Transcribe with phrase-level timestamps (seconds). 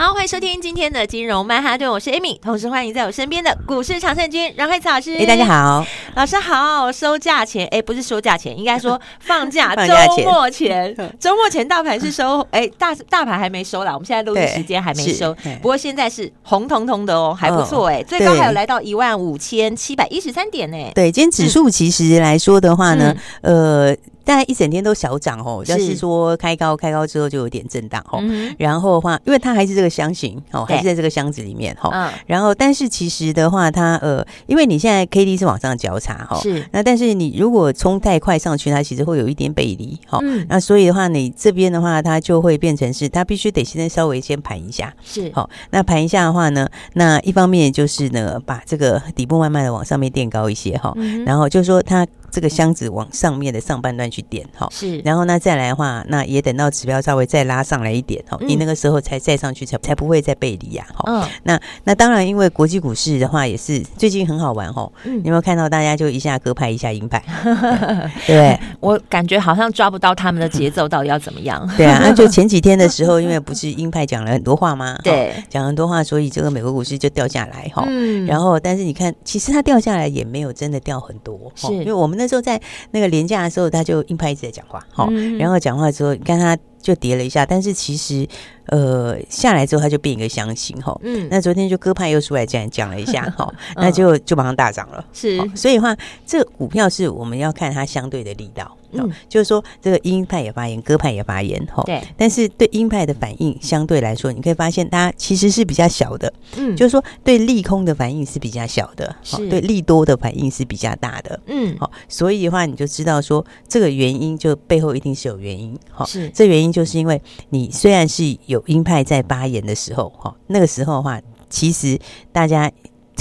[0.00, 5.16] 好，欢迎收听今天的金融曼哈顿，我是 Amy，同时欢迎在我身边的股市常胜军阮蕙慈老师。
[5.16, 6.92] 哎，大家好，老师好。
[6.92, 10.94] 收假前，哎，不是收假前，应该说 放假周末前。
[11.18, 15.34] 周末前大盘是收，哎，大大盘还没收啦，我们现在录音时间还没收。
[15.60, 20.76] 不过现在是红彤彤的哦，还不错哎，最高还有来到一万五千七百一十三点呢。
[20.94, 23.96] 对，今天指数其实来说的话呢，呃。
[24.28, 28.22] 大概一整天都小涨哦，就是说开高开高之后就有点震荡哦，
[28.58, 36.62] 然后的话，因为它还是这个箱型哦，还是在这个箱子里面哈，然后但是其实的话，它呃，因为你现在 K D 是往上交叉哈，是。
[36.72, 45.30] 那但是你如果冲太快上去，它其实会有一点背离哈，那所以的话，你这边的话，它就会变成是它必须得现在稍微先盘一下，是。
[45.32, 52.06] 好，那盘一下的话呢，那一方面就是呢，把这个底部慢慢的往上面垫高一些哈，然后就是说它。
[52.30, 61.04] 这个箱子往上面的上半段去点哈，是，然后呢再来的话，那也等到指标稍微再拉上来一点哈，你那个时候才再上去才才不会再背离呀哈。
[61.06, 67.24] 嗯，那那当然，因为国际股市的话也是最近很好玩哈，你有没有看到大家就一下鸽派一下鹰派？
[68.26, 71.66] 对，我感觉好像抓不到他们的节奏到底要怎么样？
[71.78, 74.98] 对啊，那就前几天的时候， 因为不是鹰派讲了很多话吗？
[75.02, 77.84] 对，讲很多话，所以这个美国股市就掉下来哈。
[77.88, 82.17] 嗯，然后但是你看，其实它掉下来也没有真的掉很多，是因为我们。
[82.18, 88.28] 那时候在那个廉价的时候，他就硬派一直在讲话，好、嗯，然后讲话之后，你看他就跌了一下，但是其实
[88.66, 95.96] 呃下来之后，他就变一个箱型，哈，嗯，那昨天就鸽派又出来这样讲了一下， 哈，那就就马上大涨了，是，所以的话，
[96.26, 98.76] 这股票是我们要看它相对的力道。
[98.92, 101.82] 嗯，就是说这个鹰派也发言，鸽派也发言，吼。
[101.84, 102.02] 对。
[102.16, 106.32] 但是对鹰派的反应相对来说，你可以发现它其实是比较小的。
[106.56, 106.76] 嗯。
[106.76, 109.48] 就是说对利空的反应是比较小的，是。
[109.48, 111.40] 对利多的反应是比较大的。
[111.46, 111.76] 嗯。
[111.78, 115.78] 好，所以的话你就知道说这个原因就背后一定是有原因。
[115.90, 116.28] 哈，是。
[116.30, 121.98] 这原因就是因为你虽然是有鹰派在发言的时候，哈，那个时候的话，其实
[122.32, 122.70] 大家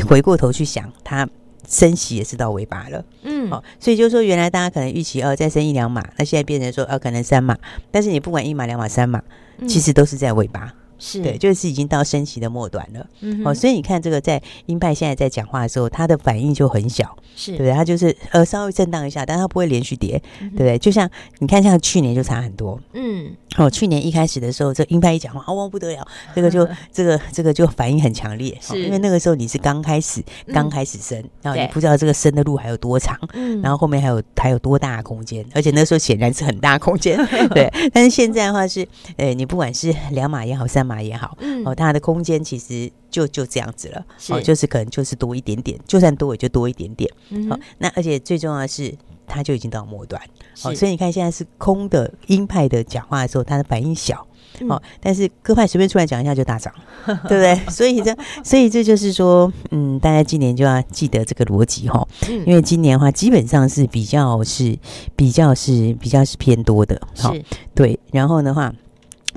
[0.08, 1.28] 回过头去想它。
[1.68, 7.58] 升息也是到尾巴了，嗯，好，所以就是说，原来大家可能预期哦再升一两码，那现在变成说呃可能三码，
[7.92, 9.22] 但是你不管一码两码三码，
[9.68, 10.74] 其实都是在尾巴。
[11.00, 11.22] 是。
[11.22, 17.52] 对，就是已经到升息的末端了，嗯哼，哦，所以你看这个在鹰派现在在讲话的时候，它的反应就很小，是。
[17.52, 17.74] 对不对？
[17.74, 20.78] 它就是呃稍微震荡一下，但它不会连续跌，嗯、对不对？
[20.78, 21.10] 就像
[21.40, 37.18] 你看，像去年就差很多，嗯，哦，去年一开始的时候，这鹰派一讲话，哦，不得了，这个就 这个这个就反应很强烈，是、哦，因为那个时候你是刚开始刚开始升，嗯、然后你不知道这个升的路还有多长，嗯，然后后面还有还有多大的空间，而且那时候显然是很大空间，
[37.54, 38.88] 对，但是现在的话是，
[39.18, 40.87] 呃，你不管是两码也好，三。
[40.88, 48.94] 码也好，嗯，哦，它的空间其实就就这样子了，哦，就是可能就是多一点点，就算多也就多一点点，嗯哼，哦，那而且最重要的是，
[49.28, 50.22] 它就已经到末端，
[50.56, 50.70] 是。
[50.70, 54.26] 哦，所以你看现在是空的鹰派的讲话的时候，它的反应小，
[54.60, 56.74] 嗯、哦，但是鸽派随便出来讲一下就大涨，
[57.06, 57.72] 嗯、 对不对？
[57.72, 62.08] 所以这，所以这就是说，嗯，大家今年就要记得这个逻辑哈，
[62.46, 64.78] 因为今年的话基本上是比较是
[65.16, 67.44] 比较是比较是偏多的，好、哦，是。
[67.76, 68.74] 对，然后的话。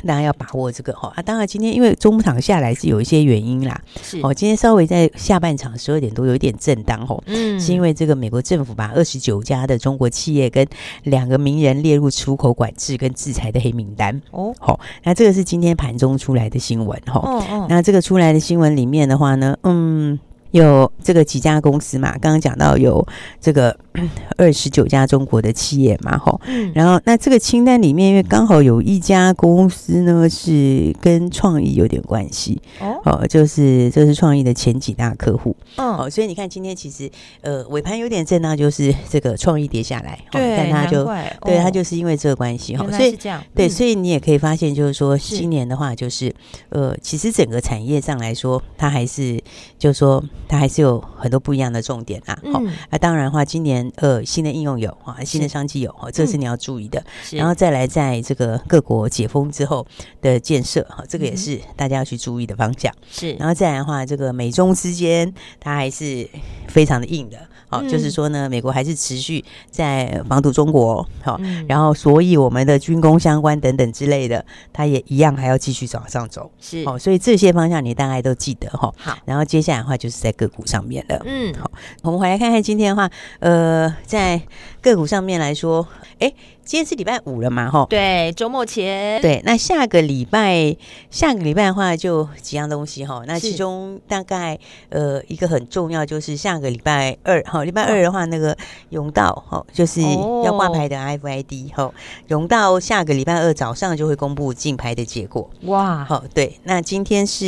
[0.06, 1.22] 大家要把握这个哈啊！
[1.22, 4.32] 当然，今天因为中场下来是有一些原因啦，是哦。
[4.32, 10.66] 今天稍微在下半场十二点多有一点震荡吼，嗯，是因为这个美国政府把二十九家的中国企业跟
[11.04, 14.54] 两个名人列入出口管制跟制裁的黑名单哦。
[14.58, 17.20] 好，那这个是今天盘中出来的新闻哈。
[17.22, 17.66] 哦哦。
[17.68, 20.18] 那这个出来的新闻里面的话呢，嗯。
[20.52, 22.10] 有这个几家公司嘛？
[22.18, 23.06] 刚刚讲到有
[23.40, 23.76] 这个
[24.36, 26.40] 二十九家中国的企业嘛，吼，
[26.74, 32.60] 然后那这个清单里面，因为刚好有一家公司呢是跟创意有点关系，
[33.04, 37.10] 哦，就是这是创意的前几大客户，哦，所以你看今天其实
[37.42, 41.04] 呃尾盘有点震荡，就是这个创意跌下来，对，但它就
[41.44, 43.16] 对它就是因为这个关系哈，所以
[43.54, 46.34] 对，所以你也可以发现，就是说今年的话，就是
[46.70, 49.40] 呃，其实整个产业上来说，它还是
[49.78, 50.22] 就是说。
[50.50, 56.98] 它还是有很多不一样的重点啊，好、嗯，那、啊、当然的话，今年呃新的应用有啊，新的商机有，哈，这是你要注意的。
[57.30, 59.86] 嗯、然后再来，在这个各国解封之后
[60.20, 62.92] 的建设，哈，这个也是大家要去注意的方向。
[63.08, 66.28] 是，然后再来的话，这个美中之间，它还是
[66.66, 67.38] 非常的硬的。
[67.70, 78.92] 好，就是说呢，美国还是持续在防堵中国，好，然后所以我们的军工相关等等之类的，它也一样还要继续往上走，是，好，所以这些方向你大概都记得哈。
[78.98, 81.70] 好，然后接下来的话就是在个股上面了，嗯，好，
[82.02, 83.08] 我们回来看看今天的话，
[83.38, 84.42] 呃，在
[84.82, 85.86] 个股上面来说，
[86.18, 86.32] 哎。
[86.62, 90.76] 今天是礼拜五了嘛，哈，对，周末前，对，那下个礼拜，
[91.10, 94.56] 下个礼拜的话就几样东西哈，那其中大概
[94.88, 98.56] 呃一个很重要就是下个礼拜二哈，礼拜二的话那个
[98.90, 100.00] 荣道哈，就是
[100.44, 101.92] 要挂牌的 RFID 哈，
[102.28, 107.44] 荣道下个礼拜二早上就会公布竞拍的结果，哇，好，对，那今天是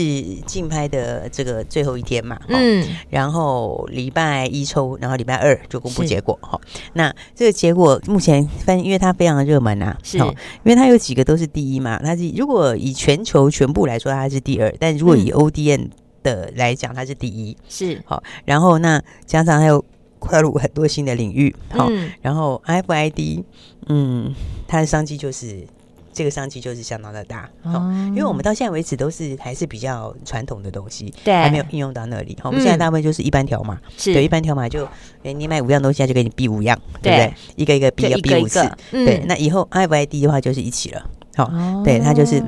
[0.46, 6.60] 竞拍的这个最后一天嘛，嗯，然后礼拜一抽，然后礼拜二就公布结果哈，
[6.94, 10.26] 那这个结果目前分，因为它非常的热门啊，是，因
[10.64, 11.98] 为它有几个都是第一嘛。
[12.02, 15.90] 它是如果以全球全部来说，它是第二；但如果以 ODN
[16.22, 17.56] 的来讲，它是第一。
[17.68, 19.84] 是好，然后那加上还有
[20.18, 21.88] 跨入很多新的领域，好，
[22.20, 23.44] 然后 RFID，
[23.86, 24.34] 嗯，
[24.66, 25.66] 它的商机就是。
[26.12, 32.36] 这个商机就是相当的大，哦，因为我们到现在为止都是还是比较传统的东西，对，还没有应用到那里。
[32.42, 34.12] 我们现在大部分就是一般条码，是。
[34.12, 34.86] 对，一般条码就，
[35.22, 37.12] 你买五样东西，他就给你逼五样，对。
[37.12, 37.34] 不对？
[37.56, 39.24] 一个一个逼，要逼五次，对。
[39.26, 41.50] 那以后 I V I D 的话就是一起了，好，
[41.84, 42.42] 对，它就是。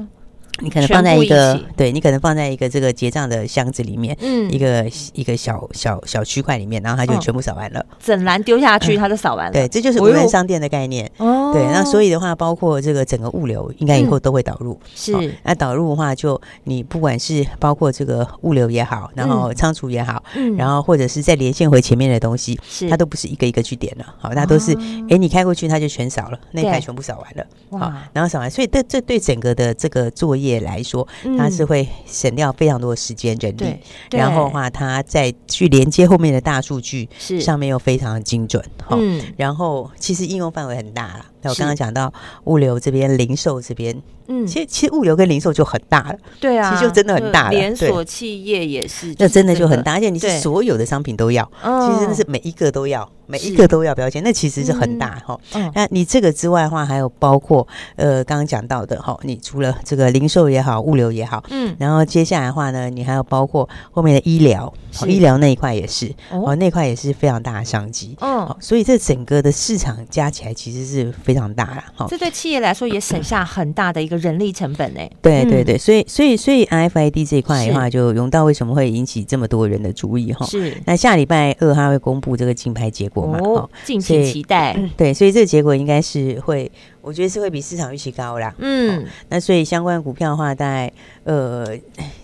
[0.61, 9.53] 你可能放在一个，一对你可能放在一个这个结账的箱子里面，嗯，一个一个小小小区块里面，然后它就全部扫完了，嗯、整篮丢下去，它就扫完了。
[9.53, 11.11] 对，这就是无人商店的概念。
[11.19, 14.79] 哦，对，那所以的话，包括这个整个物流，应该以后都会导入。
[14.95, 22.89] 是、嗯，那导入的话，就你不管是包括这个物流也好，然后仓储也好，嗯，然后或者是再连线回前面的东西，是。
[22.89, 24.73] 它都不是一个一个去点了，好，那都是，
[25.11, 27.45] 哎，你开过去，它就全扫了，那一排全部扫完了，
[27.77, 30.44] 好，然后扫完，所以这这对整个的这个作业。
[30.44, 31.06] 业来说，
[31.38, 33.64] 它是会省掉非常多的时间、人力，
[34.11, 37.41] 然后的话，它再去连接后面的大数据，是。
[37.41, 41.26] 上面又非常的精准，嗯，然后其实应用范围很大了。
[41.44, 42.12] 那我刚刚讲到
[42.44, 44.02] 物流这边、零售这边。
[44.26, 47.50] 嗯，其实其实物流跟零售就很大了，对啊，其实就真的很大了。
[47.50, 55.38] 连锁企业也是，那真的就很大，而且你是所有的商品都要，其实真的是每一个都要，每一个都要标签，那其实是很大哈。
[55.75, 64.73] 那你这个之外的话，还有包括呃刚刚讲到的哈，你除了这个零售也好，物流也好，嗯，然后接下来的话呢，你还有包括后面的医疗，
[65.06, 74.15] 医疗那一块也是，哦，那块也是非常大的商机，嗯，所以这整个的市场加起来其实是非常大了，哈，这对企业来说也省下很大的一个。
[74.25, 75.01] 人力成本呢？
[75.21, 80.47] 对对对，所以所以所以 RFID 这一块的话，就融道为什么会引起这么多人的注意哈？
[80.47, 80.73] 是。
[80.87, 83.39] 那下礼拜二他会公布这个竞拍结果嘛？
[83.41, 84.75] 哦，敬请期待。
[84.97, 86.71] 对，所以这个结果应该是会。
[87.05, 90.91] 我觉得是会比市场预期高啦，嗯、哦，那所以相关的股票的话，大概
[91.25, 91.67] 呃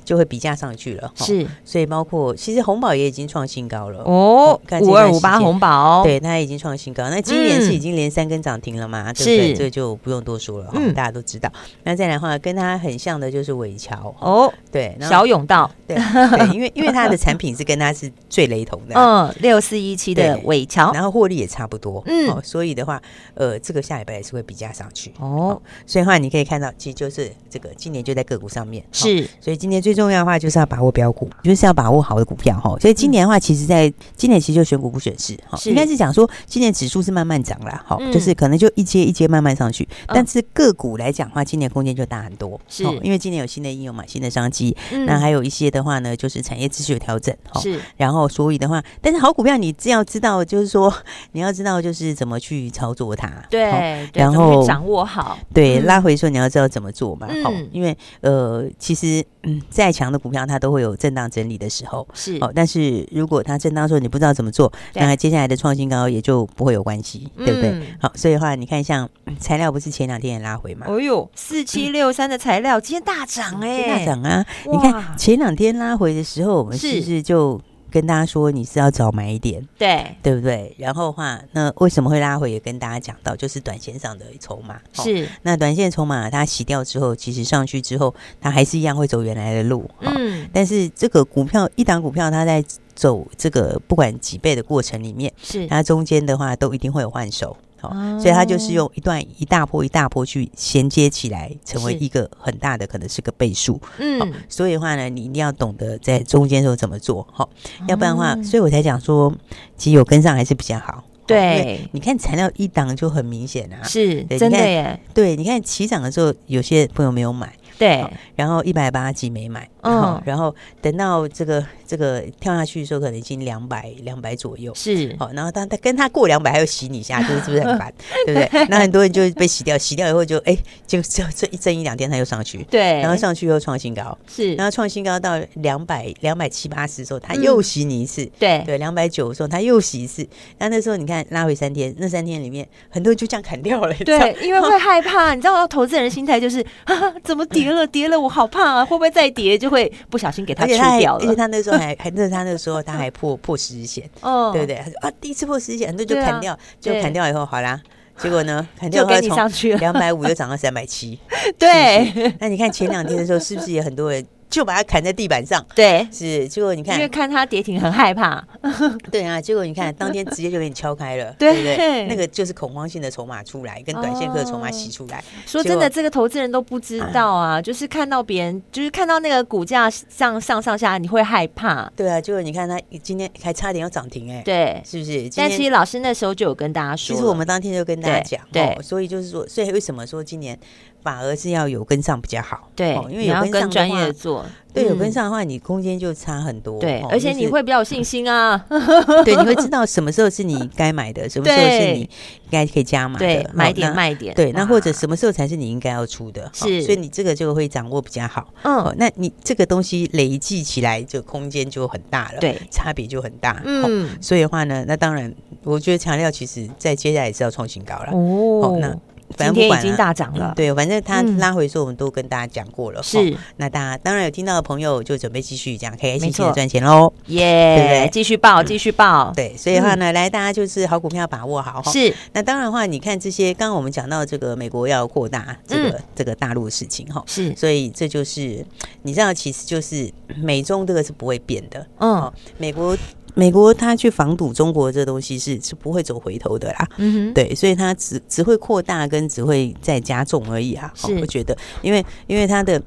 [0.04, 4.02] 就会比价上去了，是，所以包括其实红宝也已经创新高了。
[4.02, 9.48] 哦，五二五八红宝，对，它已经创新高，那今年是已经连三根涨停了嘛，嗯、对不对？
[9.48, 11.52] 是这就不用多说了，嗯，大家都知道。
[11.84, 23.00] 那再来的话，跟它很像的就是伟桥哦，对，小甬道，对对，因为因为它的产品是跟它是最雷同的， 嗯，六四一七的伟桥，然后获利也差不多，嗯、哦，所以的话，
[23.34, 24.80] 呃，这个下礼拜也是会比价。
[24.80, 25.12] 上去。
[25.18, 28.82] 哦，所以的话你可以看到，其实就是这个今年就在个股上面。
[28.92, 32.58] 是，所以今年最重要的话就是要把握标股，就是要把握好的股票。
[32.58, 32.74] 哈。
[32.80, 42.84] 所以今年的话，其实在今年其实就选股不选市哈，应该是讲说今年指数是慢慢涨了哈，就是可能就一阶一阶慢慢上去，但是个股来讲的话，今年空间就大很多，是。
[43.02, 44.74] 因为今年有新的应用嘛，新的商机，
[45.04, 50.90] 那还有一些的话呢，就是产业秩序的调整哈，是，然后所以的话，但是好股票你只要知道，就是说
[51.32, 54.59] 你要知道就是怎么去操作它，对，然后。
[54.66, 62.52] 掌握好，对，拉回的时候你要知道怎么做嘛，好，因为呃，其实嗯，再强的股票它都会有震荡整理的时候，是哦。
[62.54, 67.74] 但是如果它震荡的时候你不知道怎么做，那接下来的创新高也就不会有关系，对不对？
[68.00, 70.86] 好，所以的话，你看像材料不是前两天也拉回嘛？
[70.88, 74.44] 哦呦，四七六三的材料今天大涨哎，大涨啊！
[74.70, 77.60] 你看前两天拉回的时候，我们是不是就？
[77.90, 80.74] 跟大家说你是要早买一点，对对不对？
[80.78, 82.50] 然后的话，那为什么会拉回？
[82.50, 85.28] 也跟大家讲到，就是短线上的筹码是。
[85.42, 89.88] 那短线筹码它洗掉之后，其实上去之后，它还是一样会走原来的路。
[90.00, 90.48] 嗯。
[90.52, 97.56] 但是这个股票一档股票，它在走这个不管几倍的过程里面，是它中间的话都一定会有换手。
[97.82, 103.80] 哦，所以它就是用一段一大波一大波去衔接起来，成为一个很大的，可能是个倍数。
[103.98, 107.48] 嗯，所以的话呢，你一定要懂得在中间时候怎么做，好，
[107.88, 109.32] 要不然的话，所以我才讲说，
[109.76, 111.04] 其实有跟上还是比较好。
[111.26, 114.98] 对，你看材料一档就很明显啊，是真的耶。
[115.14, 117.52] 对，你看起涨的时候，有些朋友没有买。
[117.80, 118.06] 对，
[118.36, 127.92] 然后一百八几没买，嗯，然后等到这个这个跳下去的时候，可能已经两百两百左右，是，好，然后他他跟他过两百还要洗你一下，就是是不是很烦，
[128.26, 128.66] 对不对？
[128.68, 130.56] 那很多人就被洗掉，洗掉以后就哎，
[130.86, 138.62] 就就这一震一两天他又上去，对，然后上去又创新高，是，然后创新高到两百两百七八十的时候，他又洗你一次，对。
[138.66, 140.26] 对，两百九的时候他又洗一次，
[140.58, 146.64] 那那时候你看拉回三天，那三天里面很多人就这样砍掉了，对，因为会害怕，你知道，投资人的心态就是
[147.24, 149.56] 怎么跌了跌了，我好怕啊，会不会再跌？
[149.58, 151.24] 就会不小心给它吃掉了。
[151.24, 154.76] 而且他那时候还还那他那个时候他还破破十日线， 哦，对不对？
[154.76, 157.80] 他说啊，第一次破十日线，很多就砍掉，就砍掉以后好啦，
[158.18, 161.18] 结果呢， 砍掉以后从两百五又涨到三百七，
[161.58, 162.32] 对。
[162.38, 164.24] 那你看前两天的时候，是不是也很多人？
[164.50, 166.48] 就把它砍在地板上，对，是。
[166.48, 168.44] 结果你看，因为看它跌停很害怕，
[169.10, 169.40] 对啊。
[169.40, 172.06] 结果你看，当天直接就给你敲开了，对不对？
[172.06, 175.22] 那个就是恐慌性的筹码出来，跟短线客的筹码洗出来。
[175.46, 181.90] 说真的，这个投资人都不知道啊，就是看到别人，就是看到那个股价上上上下，你会害怕。
[181.94, 185.30] 对啊，结果你看他今天还差点要涨停，哎，对，是不是？
[185.36, 190.58] 但其实老师那时候就有跟大家说，其实我们当天就跟大家讲，对，所以就是说，所以为什么说今年
[191.02, 192.68] 反而是要有跟上比较好？
[192.74, 194.44] 对，因为有跟专业做。
[194.72, 196.78] 对，有跟上的话，你空间就差很多。
[196.78, 198.56] 对，而且你会比较有信心啊。
[199.24, 202.08] 对，你会知道什么时候是你该买的，什么时候是你应
[202.52, 203.26] 该可以加码的。
[203.26, 204.32] 对，买点卖点。
[204.32, 206.48] 对，那或者什么时候才是你应该要出的？
[206.54, 208.46] 是，所以你这个就会掌握比较好。
[208.62, 212.38] 嗯，那你这个东西累计起来，就空间就很大了。
[212.38, 213.60] 对，差别就很大。
[213.64, 218.12] 嗯，所以的话呢，那当然，我觉得强调其实在接下来是要创新高了。
[218.12, 218.96] 哦，那。
[219.36, 223.02] 今天已经大涨了，对，反正它拉回的时候，我们都跟大家讲过了。
[223.02, 227.12] 是，那大家当然有听到的朋友，就准备继续这样开开心心的赚钱喽。
[227.26, 228.10] 耶，对不对？
[228.12, 229.32] 继续报，继续报。
[229.34, 231.82] 对，所以的话呢，来大家就是好股票把握好。
[231.90, 238.64] 是，那当然的话，你看这些，刚刚我们讲到这个美国要扩大这个这个大陆的事情哈，是，所以这就是
[239.02, 241.86] 你知道，其实就是美中这个是不会变的。
[241.98, 242.96] 嗯，美国。
[243.34, 251.14] 美国他去防堵中国这东西是是不会走回头的啦，嗯哼，对，所以他只只会扩大跟只会再加重而已啊，是。
[251.18, 252.82] 我觉得，因为因为他的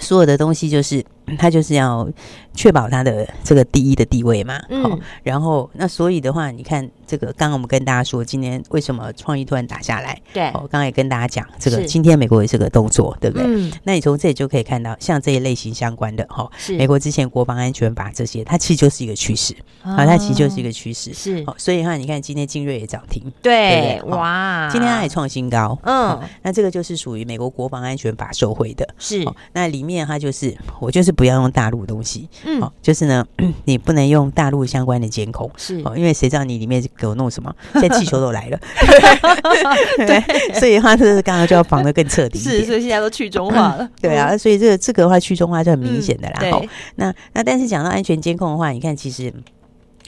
[0.00, 1.04] 所有的东西就是。
[1.36, 2.08] 他就是要
[2.54, 10.16] 确保他的这个第一的地位嘛，嗯，好，然后那所以的话，你看这个，刚刚我们跟大家说，今天为什么创意突然打下来？
[10.32, 13.46] 对，我刚刚也跟大家讲，这个今天美国也是个动作，对不对？
[13.46, 16.76] 嗯，那你从这里就可以看到，像这一类型相关的哈，是。
[16.76, 19.52] 美国之前国防安全法这些，它其实就是一个趋势。
[19.82, 31.16] 啊，它其实就是一个趋势，是，所以的话，你看今天金瑞也涨停，对，哇，今天它也创新高，嗯，那这个就是属于美国国防安全法受惠的，是，那里面它就是我就是。
[31.16, 33.26] 不要用大陆东西，嗯，哦，就是呢，
[33.64, 35.80] 你不能用大陆相关的监控，是。
[35.82, 37.54] 哦，因为谁知道你里面给我弄什么？
[37.74, 38.58] 现在气球都来了，
[39.98, 46.64] 对，所以的话，这是刚刚就要防的更彻底，是，所以现在都去中化了，对啊，所以这个这个的话去中化就很明显的啦，好，
[46.96, 49.32] 那那但是讲到安全监控的话，你看其实。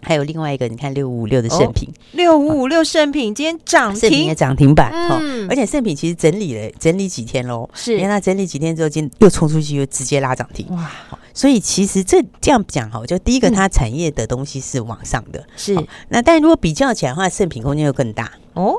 [0.03, 10.91] 还有另外一个，你看六五五六的圣品，六五五六圣品今天涨停，圣品也涨停板，嗯，而且圣品其实整理了整理几天喽，是，因为它整理几天之后，今天又冲出去，又直接拉涨停，哇，
[11.35, 15.77] 所以其实这这样讲哈，就第一个它产业的东西是往上的，是，
[16.09, 18.33] 那但如果比较起来的话，圣品空间又更大。
[18.55, 18.75] 哦，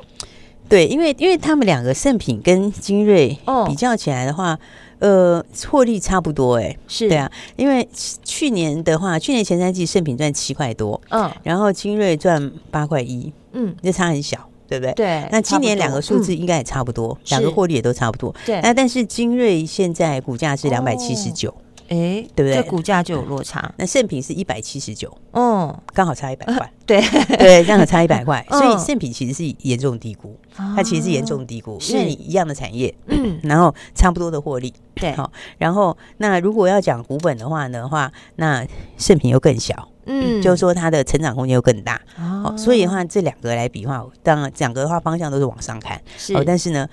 [0.68, 4.58] 对，因为因为他们两个圣品跟精锐比较起来的话。
[5.00, 7.08] 呃，获利差不多哎、欸，是。
[7.08, 7.88] 对啊，因为
[8.24, 14.38] 去年的话，去年前三季圣品赚七块多，嗯，然后精锐赚八块一，嗯，这差很小，
[14.68, 14.94] 对不对？
[14.94, 18.60] 对，那今年两个数字应该也差不多，两、嗯、个获利也都差不多，对。
[18.62, 21.54] 那但是精锐现在股价是两百七十九。
[21.90, 22.56] 哎，对不对？
[22.56, 23.74] 这股价就有落差。
[23.78, 26.72] 那圣品是一百七十九，嗯，刚好差一百块。
[26.86, 27.02] 对
[27.38, 38.66] 对，这样差一百块，所以圣品其实是严重低估，它其实是严重低估，是你一样的产业，嗯，然后差不多的获利，对，好，然后那如果要讲股本的话呢话，那
[38.98, 46.88] 圣品又更小，嗯，就是说它的成长空间又更大，哦，所以的话这两个来比的话，当然两个的话方向都是往上看，是，但是呢。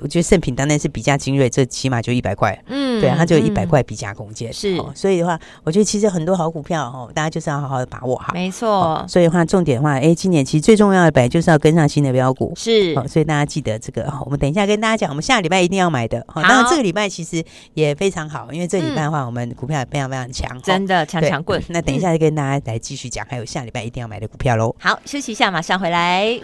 [0.00, 9.04] 我觉得圣品当然是比价精锐，这起码就一百块，嗯，对啊，它就一百块比价空间是，所以的话，我觉得其实很多好股票哦，大家就是要好好的把握好，没错。
[9.08, 16.24] 所以的话，重点的话，哎，今年其实最重要的本来就是要跟上新的标股，是，所以大家记得这个，我们等一下跟大家讲，我们下礼拜一定要买的。
[16.28, 17.42] 好，当然这个礼拜其实
[17.74, 21.62] 也非常好，因为这礼拜的话，我们股票也非常非常强，真的强强棍。
[21.68, 24.74] 那等一下再跟大家来继续讲，还有下礼拜一定要买的股票喽。
[24.78, 26.40] 好，休息一下，马上回来。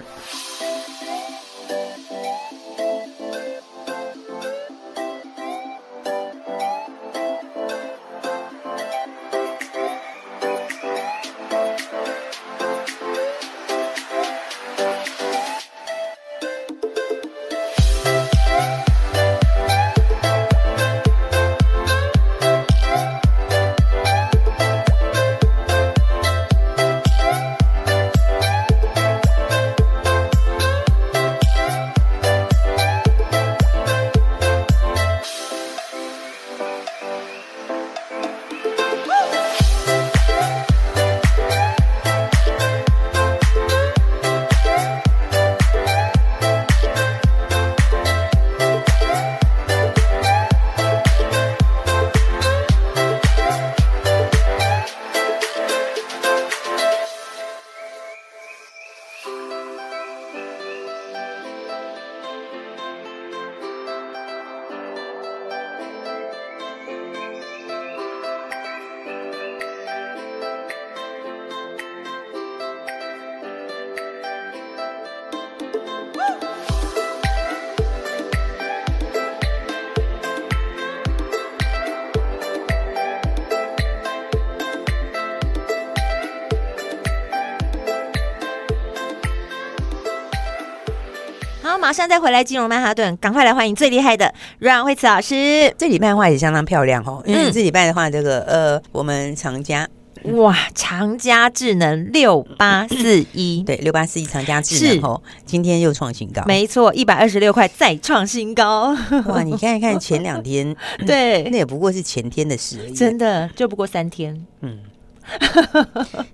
[91.88, 95.74] 马上再回来金融曼哈顿，赶快来欢迎最厉害的阮慧慈老师。
[95.78, 99.88] 这礼拜的话也相当漂亮哦，因为这礼拜的话，这个呃，我们长家。
[100.34, 108.94] 哇，长佳智能六八四一， 对，六八四一长佳智能哦，今天又创新高，没错，一百二十六块再创新高。
[109.24, 110.76] 哇，你看一看 前两天，
[111.06, 114.38] 对，那也不过是前天的事而已，真的就不过三天。
[114.60, 114.80] 嗯，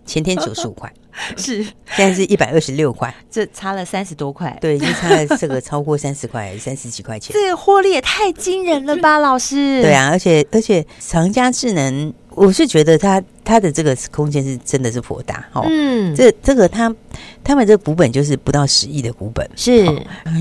[0.04, 0.92] 前天九十五块，
[1.37, 1.64] 是。
[1.97, 9.80] 现在是一百二十六块，这差了三十多块，对，就差了这个超过三十块， 三十几块钱，这个获利也太惊人了吧，老师？
[9.83, 13.23] 对啊，而且而且长佳智能，我是觉得它。
[13.47, 16.90] 它的这个空间是真的是颇大哦，嗯，这这个它
[17.44, 19.47] 他们这个股本就是不到十亿的股本。
[19.54, 19.85] 是，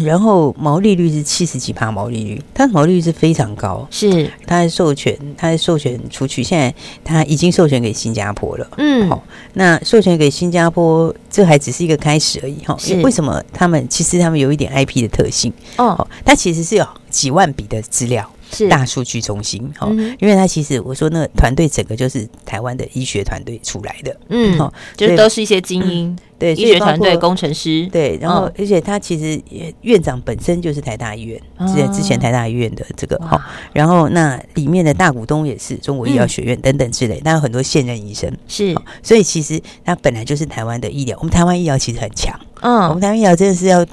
[0.06, 4.32] 然后毛利率是七十几趴毛利率，它的毛利率是非常高，是。
[4.48, 9.22] 它的授权，它的授权出去，现在它已经授权给新加坡了，嗯，好，
[9.56, 18.30] 那授权给新加坡，这还只是一个开始而已哈，是为什么他们其实他们有一点 IP 的特性哦，它其实是有几万笔的资料。
[18.54, 18.70] 是。
[18.70, 19.88] 大数据中心，哈，
[20.20, 29.42] 因为他其实我说那个团队整个就是台湾的医学团队出来的，嗯，哦，就是都是一些精英，对，医学团队工程师，对，然后而且他其实
[29.82, 33.40] 院长本身就是台大医院，之前之前台大医院的这个，哈，
[33.74, 43.86] 然后那里面的大股东也是中国医药学院等等之类，但有很多现任医生，是，所以其实他本来就是台湾的医疗，我们台湾医疗其实很强，嗯，我们台湾医疗真的是要。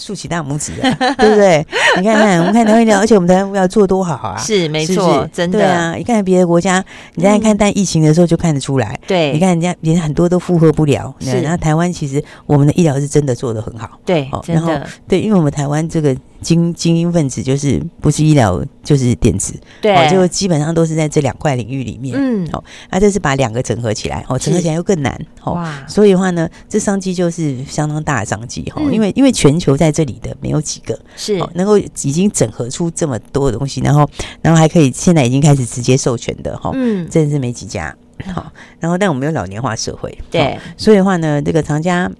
[0.00, 1.66] 竖起大拇指啊， 对不对？
[1.98, 4.36] 你看看，我们看台湾医疗， 而且我们台湾医疗做多好啊！
[4.38, 5.94] 是没错，真的对啊！
[5.94, 6.82] 你看别的国家，
[7.14, 8.98] 你再看，但疫情的时候就看得出来。
[9.06, 11.14] 对，你看人家连很多都负荷不了。
[11.20, 13.90] 是，然后台湾其实我们的医疗是真的做得很好。
[14.04, 14.72] 对，然后
[15.06, 16.16] 对，因为我们台湾这个。
[16.40, 34.08] 精精英分子就是不是医疗就是电子，对，就基本上都是在这两块领域里面，嗯，哦，那这是把两个整合起来，哦，整合起来又更难，哦，所以的话呢，这商机就是相当大的商机，哈，因为因为全球在这里的没有几个是能够已经整合出这么多的东西，然后
[34.40, 37.94] 然后还可以现在已经开始直接授权的，哈，嗯，真的是没几家，
[38.34, 42.10] 好，然后但我们有老年化社会，对，所以的话呢，这个长佳。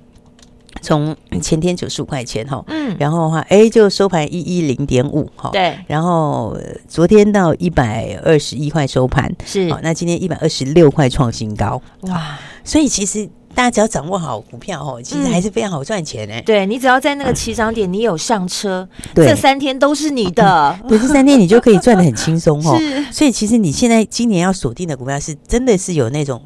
[0.80, 6.56] 从前天九十五块钱哈，嗯，然后的话，哎，就收盘一一零点五哈，对，然后
[6.88, 13.28] 昨天到一百二十一块收盘，是，好那今天一百二十六块创新高，哇，所以其实。
[13.52, 16.40] 大家只要掌握好股票哦，其实还是非常好赚钱哎。
[16.42, 20.78] 对，你只要在那个起涨点，你有上车，这三天都是你的。
[20.88, 22.78] 对，这三天你就可以赚的很轻松哦。
[22.78, 26.40] 是，所以其实你现在今年要锁定的股票是真的是有那种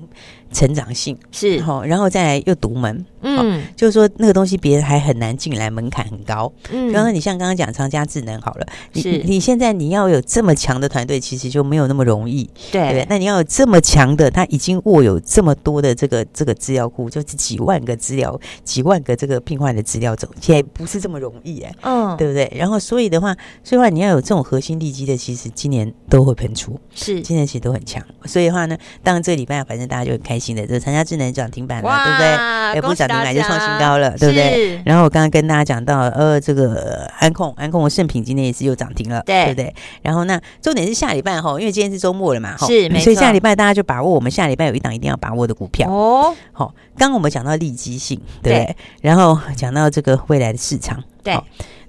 [0.54, 6.50] 成长性，是哈，然后再来又独门，嗯，就是说那个东西别人还很难进来，门槛很高。
[6.70, 12.48] 嗯，刚刚你像刚刚讲长家智能好了，你，你现在你要有这么强的团队，其实就没有那么容易。
[12.72, 17.10] 对，对，那你要有这么强的，他已经握有这么多的这个这个资料库。
[17.10, 22.52] 就是几万个资料，几万个这个病患的资料走，现在不是这么容易哎，嗯，对不对？
[22.56, 28.02] 然后所以的话，所以的话你要有这种核心地基的，其实今年都会喷出，是今年其实都很强。
[28.24, 32.74] 所以的话呢，当然这个礼拜反正大家就很开心的，这参加智能涨停板了，对不对？
[32.74, 34.82] 也不涨停板就创新高了，对不对？
[34.84, 39.72] 然后我刚刚跟大家讲到，呃，这个安控安控的圣品今天也是又涨停了，对，不对？
[40.02, 46.74] 然后那重点是下礼拜哈，因为今天是周末了嘛，是，所以下礼拜大家就把握我们下礼拜有一档一定要把握的股票哦，好。
[46.96, 51.36] 刚刚我们讲到利基性，对，对，然后讲到这个未来的市场，对。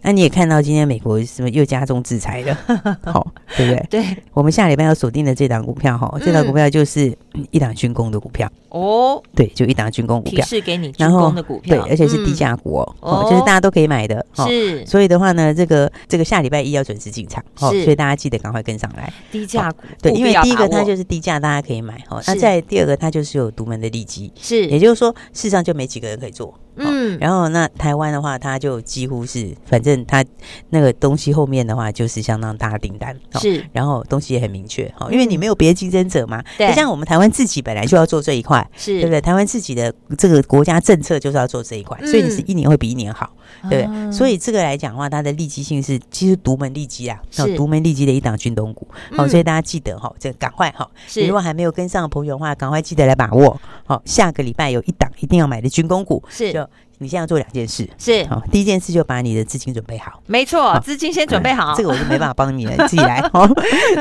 [0.05, 2.55] 那你也看到今天美国什么又加重制裁了，
[3.11, 3.25] 好，
[3.57, 3.87] 对不对？
[3.89, 7.11] 对，我们下礼拜要锁定的这档股票哈，这档股票就是
[7.49, 8.47] 一档军工的股票。
[8.69, 14.85] 哦，对，就一档军工股票，提示给你军工的股票，对，而且是低价股哦，就是大家都可以买的，是。
[14.85, 19.11] 所以的话呢，这个这个下礼拜一要准时进场，哦，所以大家记得赶快跟上来。
[19.31, 22.21] 低价股，对，因为第一个它就是低价，大家可以买哈。
[22.27, 26.53] 那再第二个，它就是有独门的利基，是，也就是说，世上就没几个人可以做。
[26.77, 30.23] 嗯，然后那台湾的话，它就几乎是，反正它
[30.69, 38.95] 那个东西后面的话，就是相当大的订单，是，然后东西也很明确，哈，因为你没有别的竞争者嘛，对，像我们台湾自己本来就要做这一块，是。
[38.95, 39.21] 对不对？
[39.21, 43.31] 台湾自己的这个国家政策就是要做这一块，所以你是一年会比一年好，
[43.69, 44.11] 对不对？
[44.11, 47.55] 所以这个来讲的话，它的利基性是其实独门利基啊，是。
[47.55, 50.89] 独门利基的一档军东股，好，所以大家记得哈，这个赶快哈，
[51.25, 56.51] 如果还没有跟上的朋友的话，赶快记得来把握，好，下个礼拜有一档一定要买的军工股，是。
[56.51, 56.64] 就。
[57.05, 63.47] 你现在要做两件事，是好，第一件事就把你的资金准备好，没错，资金先准备好，这个我就没办法帮你了，你自己来 哦。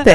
[0.03, 0.13] 对，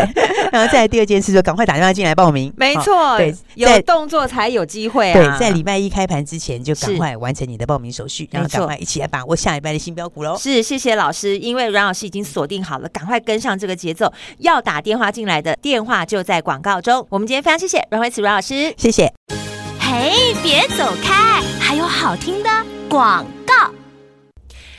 [0.52, 5.14] 然后再来第二件事，就赶快打电话进来报名，没错，对，有动作才有机会啊。
[5.14, 10.36] 对，在礼拜一开盘之前就赶快完成你的报名手续，然后赶快一起来把握下礼拜的新标股喽。
[10.36, 14.12] 是，谢谢老师，因为阮老师已经锁定好了，赶快跟上这个节奏。
[14.38, 17.06] 要打电话进来的电话就在广告中。
[17.08, 19.12] 我们今天非常谢谢阮慧慈阮老师，谢谢。
[19.78, 22.50] 嘿，别走开，还有好听的
[22.90, 23.70] 广告。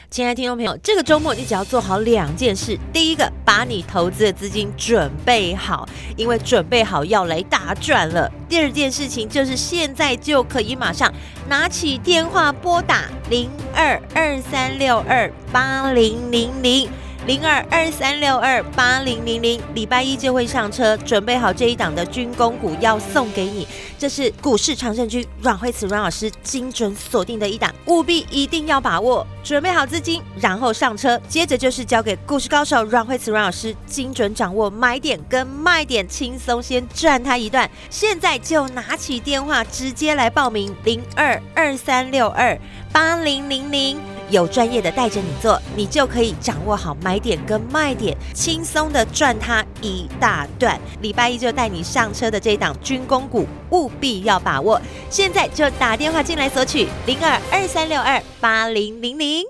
[0.10, 11.10] 亲爱的听众朋友，这个周末你只要做好两件事：第一个，把你投资的资金准备好，因为准备好要来大赚了；第二件事情就是现在就可以马上
[11.48, 16.90] 拿起电话拨打零二二三六二八零零零。
[17.28, 23.68] 零二二三六二八零零零，礼拜一就会上车，准备好这一档的军工股要送给你。
[24.00, 29.26] 这是股市常胜军阮慧慈阮老师精准锁定的一档，务必一定要把握。
[29.44, 37.70] 准备好资金，然后上车，接着就是交给股市高手阮慧慈阮老师精准掌握买点跟卖点，轻松先赚他一段。
[37.92, 42.60] 现在就拿起电话直接来报名零二二三六二
[42.92, 44.11] 八零零零。
[44.32, 50.80] 有专业的带着你做，你就可以掌握好买点跟卖点，轻松的赚它一大段。
[51.02, 54.82] 礼拜一就带你上车的这档军工股，务必要把握。
[55.10, 59.44] 现在就打电话进来索取零二二三六二八零零零。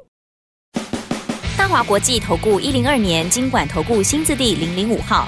[1.56, 5.28] 大华国际投顾一零二年金管投顾新字第零零五号。